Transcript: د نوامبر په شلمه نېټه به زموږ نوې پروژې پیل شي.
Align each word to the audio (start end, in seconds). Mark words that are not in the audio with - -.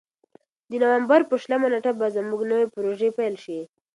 د 0.69 0.71
نوامبر 0.83 1.21
په 1.29 1.35
شلمه 1.41 1.67
نېټه 1.73 1.91
به 1.99 2.07
زموږ 2.17 2.41
نوې 2.51 2.67
پروژې 2.73 3.09
پیل 3.17 3.35
شي. 3.43 3.59